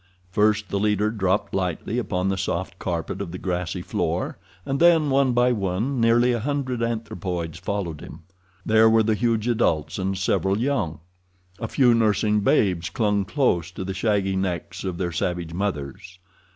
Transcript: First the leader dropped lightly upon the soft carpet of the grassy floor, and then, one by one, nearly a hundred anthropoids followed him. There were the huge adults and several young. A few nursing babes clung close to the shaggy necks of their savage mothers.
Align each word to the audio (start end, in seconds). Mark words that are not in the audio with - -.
First 0.31 0.69
the 0.69 0.79
leader 0.79 1.11
dropped 1.11 1.53
lightly 1.53 1.99
upon 1.99 2.27
the 2.29 2.35
soft 2.35 2.79
carpet 2.79 3.21
of 3.21 3.31
the 3.31 3.37
grassy 3.37 3.83
floor, 3.83 4.39
and 4.65 4.79
then, 4.79 5.11
one 5.11 5.31
by 5.33 5.51
one, 5.51 5.99
nearly 6.01 6.31
a 6.31 6.39
hundred 6.39 6.81
anthropoids 6.81 7.59
followed 7.59 8.01
him. 8.01 8.21
There 8.65 8.89
were 8.89 9.03
the 9.03 9.13
huge 9.13 9.47
adults 9.47 9.99
and 9.99 10.17
several 10.17 10.57
young. 10.57 11.01
A 11.59 11.67
few 11.67 11.93
nursing 11.93 12.39
babes 12.39 12.89
clung 12.89 13.25
close 13.25 13.69
to 13.73 13.83
the 13.83 13.93
shaggy 13.93 14.35
necks 14.35 14.83
of 14.83 14.97
their 14.97 15.11
savage 15.11 15.53
mothers. 15.53 16.17